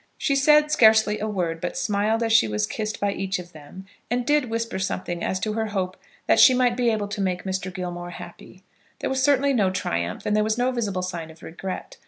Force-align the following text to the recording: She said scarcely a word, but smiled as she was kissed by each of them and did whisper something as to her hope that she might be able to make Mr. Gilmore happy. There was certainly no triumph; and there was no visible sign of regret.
She 0.17 0.35
said 0.35 0.71
scarcely 0.71 1.19
a 1.19 1.27
word, 1.27 1.61
but 1.61 1.77
smiled 1.77 2.23
as 2.23 2.33
she 2.33 2.47
was 2.47 2.65
kissed 2.65 2.99
by 2.99 3.11
each 3.13 3.37
of 3.37 3.51
them 3.53 3.85
and 4.09 4.25
did 4.25 4.49
whisper 4.49 4.79
something 4.79 5.23
as 5.23 5.39
to 5.41 5.53
her 5.53 5.67
hope 5.67 5.95
that 6.25 6.39
she 6.39 6.55
might 6.55 6.75
be 6.75 6.89
able 6.89 7.07
to 7.09 7.21
make 7.21 7.43
Mr. 7.43 7.71
Gilmore 7.71 8.09
happy. 8.09 8.63
There 9.01 9.11
was 9.11 9.21
certainly 9.21 9.53
no 9.53 9.69
triumph; 9.69 10.25
and 10.25 10.35
there 10.35 10.43
was 10.43 10.57
no 10.57 10.71
visible 10.71 11.03
sign 11.03 11.29
of 11.29 11.43
regret. 11.43 11.99